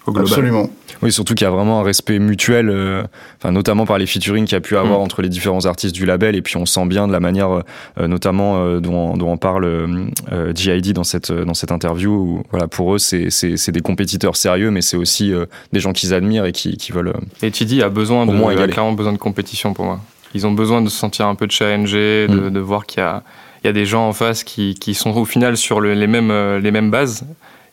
[0.07, 0.33] au global.
[0.33, 0.71] Absolument.
[1.03, 3.03] Oui, surtout qu'il y a vraiment un respect mutuel, euh,
[3.38, 5.03] enfin notamment par les featuring qu'il y a pu avoir mm.
[5.03, 7.62] entre les différents artistes du label, et puis on sent bien de la manière,
[7.99, 10.11] euh, notamment euh, dont, dont, on parle
[10.55, 12.12] GID dans cette dans cette interview.
[12.12, 15.33] Où, voilà, pour eux, c'est c'est des compétiteurs sérieux, mais c'est aussi
[15.73, 17.12] des gens qu'ils admirent et qui, qui veulent.
[17.42, 20.01] et Tidy a besoin de, moins a clairement besoin de compétition pour moi.
[20.35, 22.51] Ils ont besoin de se sentir un peu challengés, de, mm.
[22.51, 23.23] de voir qu'il y a
[23.64, 26.07] il y a des gens en face qui, qui sont au final sur le, les
[26.07, 27.25] mêmes les mêmes bases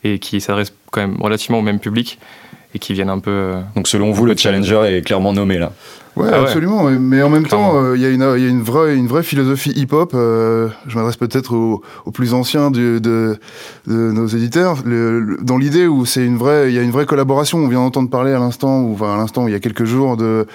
[0.04, 2.18] et qui s'adressent quand même relativement au même public
[2.74, 3.30] et qui viennent un peu.
[3.30, 5.72] Euh, Donc selon vous, le challenger est clairement nommé là.
[6.16, 6.84] Ouais, ah absolument.
[6.84, 9.22] Mais en même temps, euh, il y, a une, y a une vraie, une vraie
[9.22, 10.12] philosophie hip-hop.
[10.14, 13.36] Euh, je m'adresse peut-être aux, aux, plus anciens de, de,
[13.86, 14.78] de nos éditeurs.
[14.84, 17.58] Le, dans l'idée où c'est une vraie, il y a une vraie collaboration.
[17.58, 20.16] On vient d'entendre parler à l'instant, ou enfin à l'instant, il y a quelques jours,
[20.16, 20.46] de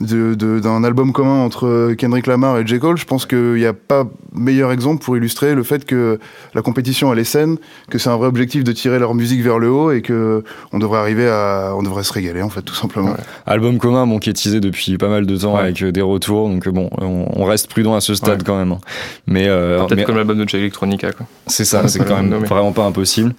[0.00, 2.78] d'un album commun entre Kendrick Lamar et J.
[2.78, 6.18] Cole, je pense qu'il n'y a pas meilleur exemple pour illustrer le fait que
[6.54, 7.58] la compétition elle est saine,
[7.90, 10.78] que c'est un vrai objectif de tirer leur musique vers le haut et que on
[10.78, 13.14] devrait arriver à, on devrait se régaler en fait tout simplement.
[13.46, 16.48] Album commun, bon qui est teasé depuis pas mal de temps avec euh, des retours,
[16.48, 18.72] donc bon, on, reste prudent à ce stade quand même.
[18.72, 18.78] Hein.
[19.26, 21.26] Mais euh, peut-être comme l'album de J Electronica quoi.
[21.46, 23.34] C'est ça, c'est quand même vraiment pas impossible.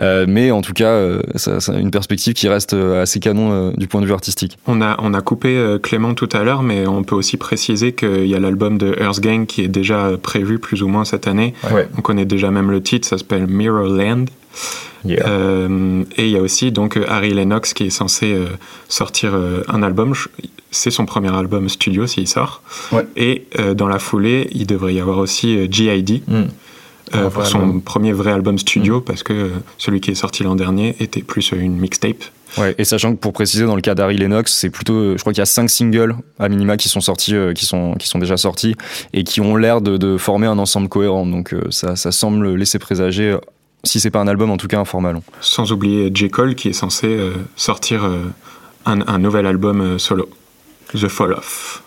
[0.00, 3.86] Euh, mais en tout cas, euh, ça, ça, une perspective qui reste assez canon du
[3.86, 4.56] point de vue artistique.
[4.66, 8.26] On a on a coupé Clément tout à l'heure, mais on peut aussi préciser qu'il
[8.26, 11.54] y a l'album de Earth Gang qui est déjà prévu plus ou moins cette année.
[11.98, 14.26] On connaît déjà même le titre, ça s'appelle Mirrorland.
[15.08, 18.46] Euh, et il y a aussi donc Harry Lennox qui est censé euh,
[18.88, 20.14] sortir euh, un album.
[20.70, 22.62] C'est son premier album studio s'il sort.
[23.16, 26.22] Et dans la foulée, il devrait y avoir aussi G.I.D.
[26.28, 27.28] Mm.
[27.30, 29.04] pour son premier vrai album studio, mm.
[29.04, 32.22] parce que celui qui est sorti l'an dernier était plus une mixtape.
[32.58, 35.32] Ouais, et sachant que pour préciser, dans le cas d'Harry Lennox, c'est plutôt, je crois
[35.32, 38.18] qu'il y a cinq singles à minima qui sont sortis, euh, qui sont qui sont
[38.18, 38.74] déjà sortis
[39.12, 41.26] et qui ont l'air de, de, former un ensemble cohérent.
[41.26, 43.38] Donc euh, ça, ça semble laisser présager, euh,
[43.84, 45.22] si c'est pas un album, en tout cas un format long.
[45.40, 47.18] Sans oublier J Cole qui est censé
[47.56, 48.04] sortir
[48.84, 50.28] un, un, nouvel album solo,
[50.94, 51.82] The Fall Off.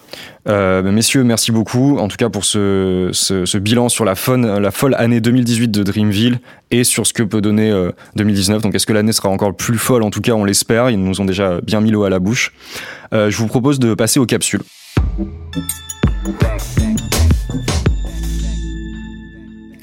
[0.49, 4.37] Euh, messieurs, merci beaucoup en tout cas pour ce, ce, ce bilan sur la, fun,
[4.37, 8.61] la folle année 2018 de Dreamville et sur ce que peut donner euh, 2019.
[8.61, 10.03] Donc est-ce que l'année sera encore plus folle?
[10.03, 10.89] En tout cas, on l'espère.
[10.89, 12.51] Ils nous ont déjà bien mis l'eau à la bouche.
[13.13, 14.61] Euh, je vous propose de passer aux capsules.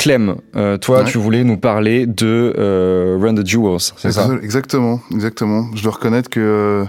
[0.01, 1.05] Clem, euh, toi, Ouais.
[1.05, 5.67] tu voulais nous parler de euh, Run the Jewels, c'est ça Exactement, exactement.
[5.75, 6.85] Je dois reconnaître que euh,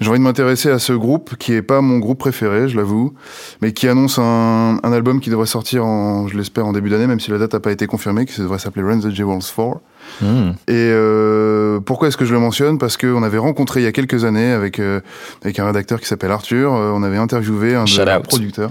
[0.00, 3.14] j'ai envie de m'intéresser à ce groupe qui est pas mon groupe préféré, je l'avoue,
[3.62, 7.06] mais qui annonce un, un album qui devrait sortir, en, je l'espère, en début d'année,
[7.06, 9.80] même si la date n'a pas été confirmée, qui devrait s'appeler Run the Jewels 4.
[10.20, 10.50] Hmm.
[10.68, 12.76] Et euh, pourquoi est-ce que je le mentionne?
[12.76, 15.00] Parce qu'on avait rencontré il y a quelques années avec, euh,
[15.42, 18.28] avec un rédacteur qui s'appelle Arthur, euh, on avait interviewé un de out.
[18.28, 18.70] producteurs.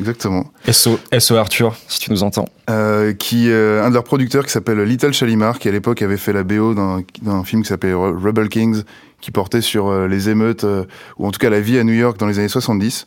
[0.00, 0.50] Exactement.
[0.70, 2.48] SO, SO Arthur, si tu nous entends.
[2.70, 6.16] Euh, qui euh, un de leurs producteurs qui s'appelle Little Shalimar, qui à l'époque avait
[6.16, 8.82] fait la BO d'un film qui s'appelait Re- Rebel Kings,
[9.20, 10.84] qui portait sur euh, les émeutes, euh,
[11.18, 13.06] ou en tout cas la vie à New York dans les années 70.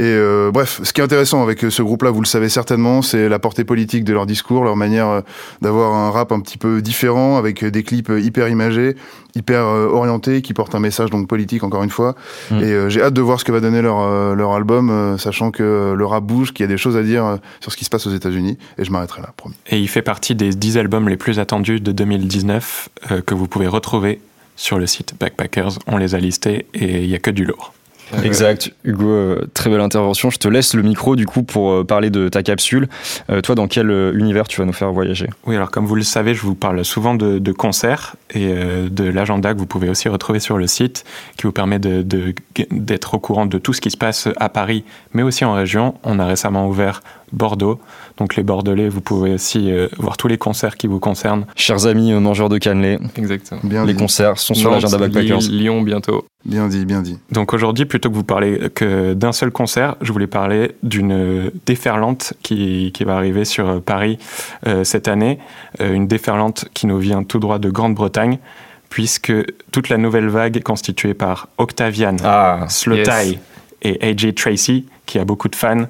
[0.00, 3.02] Et euh, bref, ce qui est intéressant avec euh, ce groupe-là, vous le savez certainement,
[3.02, 5.20] c'est la portée politique de leur discours, leur manière euh,
[5.60, 8.96] d'avoir un rap un petit peu différent, avec des clips hyper imagés,
[9.34, 12.14] hyper orientés, qui portent un message donc politique encore une fois.
[12.50, 12.60] Mm.
[12.60, 15.94] Et euh, j'ai hâte de voir ce que va donner leur, leur album, sachant que
[15.94, 18.06] le rap bouge, qu'il y a des choses à dire sur ce qui se passe
[18.06, 18.56] aux États-Unis.
[18.78, 19.56] Et je m'arrêterai là, promis.
[19.68, 23.48] Et il fait partie des 10 albums les plus attendus de 2019 euh, que vous
[23.48, 24.22] pouvez retrouver
[24.56, 25.78] sur le site Backpackers.
[25.86, 27.74] On les a listés et il n'y a que du lourd.
[28.22, 30.30] Exact, Hugo, euh, très belle intervention.
[30.30, 32.88] Je te laisse le micro du coup pour euh, parler de ta capsule.
[33.30, 35.28] Euh, toi, dans quel euh, univers tu vas nous faire voyager?
[35.46, 38.88] Oui, alors comme vous le savez, je vous parle souvent de, de concerts et euh,
[38.90, 41.04] de l'agenda que vous pouvez aussi retrouver sur le site,
[41.36, 42.34] qui vous permet de- de-
[42.70, 45.94] d'être au courant de tout ce qui se passe à Paris, mais aussi en région.
[46.02, 47.80] On a récemment ouvert Bordeaux,
[48.16, 51.46] donc les Bordelais, vous pouvez aussi euh, voir tous les concerts qui vous concernent.
[51.56, 53.60] Chers amis euh, mangeurs de cannelé, Exactement.
[53.64, 55.38] Bien les dit, concerts sont sur l'agenda Backpackers.
[55.38, 56.24] Lille, Lyon bientôt.
[56.44, 57.18] bien dit, bien dit.
[57.30, 62.34] Donc aujourd'hui, plutôt que vous parler que d'un seul concert, je voulais parler d'une déferlante
[62.42, 64.18] qui, qui va arriver sur euh, Paris
[64.66, 65.38] euh, cette année.
[65.80, 68.38] Euh, une déferlante qui nous vient tout droit de Grande-Bretagne,
[68.88, 69.32] puisque
[69.72, 73.38] toute la nouvelle vague constituée par Octavian, Ah, Slotai
[73.82, 75.86] et AJ Tracy, qui a beaucoup de fans,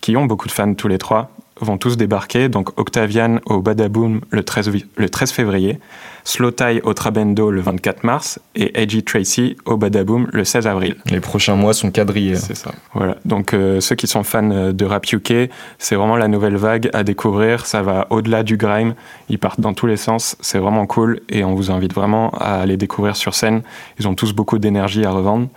[0.00, 2.48] qui ont beaucoup de fans tous les trois, vont tous débarquer.
[2.48, 5.78] Donc Octavian au Badaboom le 13, vi- le 13 février,
[6.24, 10.96] Slotai au Trabendo le 24 mars et AJ Tracy au Badaboom le 16 avril.
[11.10, 12.36] les prochains mois sont quadrillés.
[12.36, 12.72] C'est ça.
[12.94, 16.56] Voilà, donc euh, ceux qui sont fans euh, de rap UK, c'est vraiment la nouvelle
[16.56, 17.66] vague à découvrir.
[17.66, 18.94] Ça va au-delà du grime,
[19.28, 20.36] ils partent dans tous les sens.
[20.40, 23.62] C'est vraiment cool et on vous invite vraiment à les découvrir sur scène.
[23.98, 25.48] Ils ont tous beaucoup d'énergie à revendre.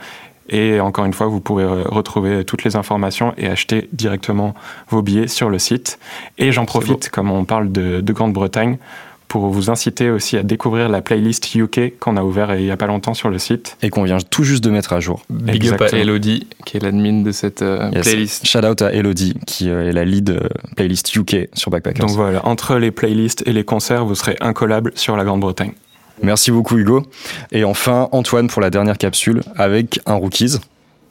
[0.49, 4.53] Et encore une fois, vous pourrez retrouver toutes les informations et acheter directement
[4.89, 5.99] vos billets sur le site.
[6.37, 8.77] Et j'en profite, comme on parle de, de Grande-Bretagne,
[9.33, 12.77] pour vous inciter aussi à découvrir la playlist UK qu'on a ouvert il n'y a
[12.77, 13.77] pas longtemps sur le site.
[13.81, 15.23] Et qu'on vient tout juste de mettre à jour.
[15.31, 15.89] Big up à.
[15.89, 18.07] Elodie, qui est l'admin de cette euh, Yes.
[18.07, 18.45] playlist.
[18.45, 20.39] Shout out à Elodie, qui euh, est la lead euh,
[20.75, 22.05] playlist UK sur Backpackers.
[22.05, 25.71] Donc voilà, entre les playlists et les concerts, vous serez incollable sur la Grande-Bretagne.
[26.21, 27.03] Merci beaucoup, Hugo.
[27.51, 30.57] Et enfin, Antoine pour la dernière capsule avec un Rookies.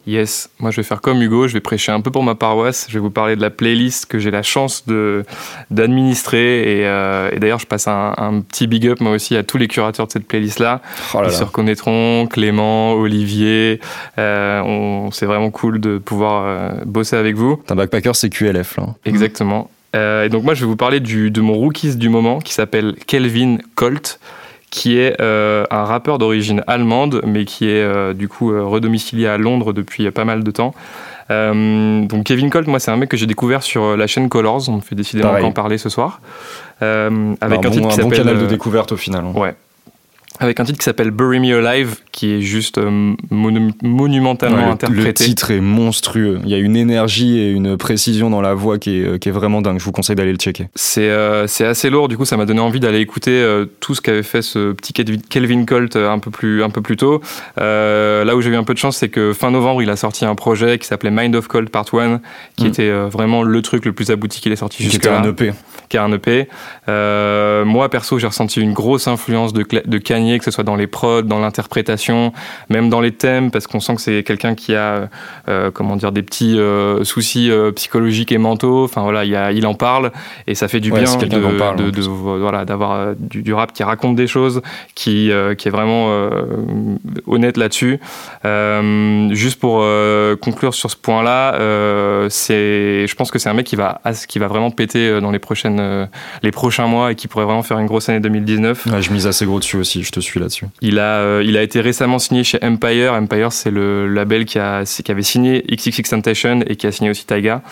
[0.04, 2.86] Yes, moi je vais faire comme Hugo, je vais prêcher un peu pour ma paroisse,
[2.88, 5.24] je vais vous parler de la playlist que j'ai la chance de
[5.70, 9.44] d'administrer et, euh, et d'ailleurs je passe un, un petit big up moi aussi à
[9.44, 10.80] tous les curateurs de cette playlist là.
[11.14, 11.38] Oh là Ils là.
[11.38, 13.78] se reconnaîtront, Clément, Olivier,
[14.18, 17.62] euh, c'est vraiment cool de pouvoir euh, bosser avec vous.
[17.68, 18.78] Un backpacker, c'est QLF.
[18.78, 18.86] Là.
[19.04, 19.70] Exactement.
[19.94, 22.96] Et donc moi je vais vous parler du, de mon rookies du moment qui s'appelle
[23.06, 24.18] Kelvin Colt
[24.72, 29.26] qui est euh, un rappeur d'origine allemande mais qui est euh, du coup euh, redomicilié
[29.28, 30.74] à Londres depuis pas mal de temps.
[31.30, 34.28] Euh, donc Kevin Colt, moi c'est un mec que j'ai découvert sur euh, la chaîne
[34.30, 36.20] Colors, on me fait décidément qu'en parler ce soir.
[36.80, 39.24] Euh, avec un, un, titre bon, qui un bon canal de découverte au final.
[39.26, 39.38] hein.
[39.38, 39.54] Ouais.
[40.42, 44.62] Avec un titre qui s'appelle Bury Me Alive, qui est juste euh, monu- monumentalement Ouais,
[44.62, 45.24] le- le, interprété.
[45.24, 46.40] titre est monstrueux.
[46.44, 49.28] Il y a une énergie et une précision dans la voix qui est, euh, qui
[49.28, 49.78] est vraiment dingue.
[49.78, 50.68] Je vous conseille d'aller le checker.
[50.74, 53.94] C'est euh, c'est assez lourd, du coup ça m'a donné envie d'aller écouter euh, tout
[53.94, 57.20] ce qu'avait fait ce petit Kelvin- Colt un peu plus, un peu plus tôt.
[57.56, 60.24] Là où j'ai eu un peu de chance, c'est que fin novembre, il a sorti
[60.24, 62.20] un projet qui s'appelait Mind of Colt Part 1,
[62.56, 62.68] qui Mm.
[62.68, 65.20] était vraiment le truc le plus abouti qu'il ait sorti Qui était jusque-là.
[65.20, 65.52] un EP.
[65.88, 66.48] qui a un EP.
[67.64, 70.86] Moi, perso, j'ai ressenti une grosse influence de, de Kanye, que ce soit dans les
[70.86, 72.32] prods, dans l'interprétation,
[72.68, 75.08] même dans les thèmes, parce qu'on sent que c'est quelqu'un qui a,
[75.48, 78.84] euh, comment dire, des petits euh, soucis euh, psychologiques et mentaux.
[78.84, 80.12] Enfin voilà, il, y a, il en parle
[80.46, 81.90] et ça fait du Ouais, bien de, parle,
[82.38, 84.60] voilà, d'avoir du, du rap qui raconte des choses,
[84.94, 86.10] qui, qui est vraiment
[87.26, 87.98] honnête là-dessus.
[89.34, 89.84] Juste pour
[90.40, 91.54] conclure sur ce point-là,
[92.28, 95.38] c'est, je pense que c'est un mec qui va, qui va vraiment péter dans les
[95.38, 96.08] prochaines,
[96.42, 98.86] les prochains mois et qui pourrait vraiment faire une grosse année 2019.
[98.86, 100.02] Ouais, je mise assez gros dessus aussi.
[100.12, 100.66] Je te suis là-dessus.
[100.82, 103.14] Il a, euh, il a été récemment signé chez Empire.
[103.14, 107.24] Empire, c'est le label qui, a, qui avait signé XXXTentacion et qui a signé aussi
[107.24, 107.62] Taiga.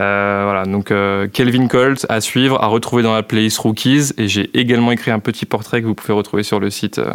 [0.00, 4.10] Euh, voilà, donc euh, Kelvin Colt à suivre, à retrouver dans la playlist Rookies.
[4.18, 6.98] Et j'ai également écrit un petit portrait que vous pouvez retrouver sur le site.
[6.98, 7.12] euh,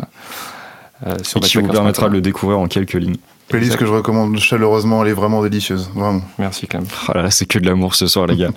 [1.05, 3.17] euh, sur Et qui vous permettra de le découvrir en quelques lignes.
[3.49, 6.21] Playlist que je recommande chaleureusement, elle est vraiment délicieuse, vraiment.
[6.37, 6.85] Merci Clem.
[7.09, 8.51] Oh là là, c'est que de l'amour ce soir, les gars.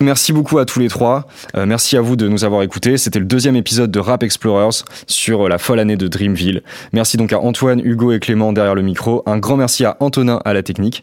[0.00, 1.26] Merci beaucoup à tous les trois.
[1.56, 2.96] Euh, merci à vous de nous avoir écoutés.
[2.98, 6.62] C'était le deuxième épisode de Rap Explorers sur la folle année de Dreamville.
[6.92, 9.22] Merci donc à Antoine, Hugo et Clément derrière le micro.
[9.26, 11.02] Un grand merci à Antonin à la technique.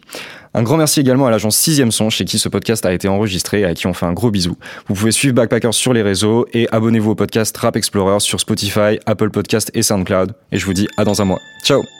[0.54, 3.60] Un grand merci également à l'agence 6 Son chez qui ce podcast a été enregistré
[3.60, 4.56] et à qui on fait un gros bisou.
[4.88, 8.98] Vous pouvez suivre Backpackers sur les réseaux et abonnez-vous au podcast Rap Explorers sur Spotify,
[9.04, 10.32] Apple Podcast et SoundCloud.
[10.52, 11.40] Et je vous dis à dans un mois.
[11.62, 11.95] Ciao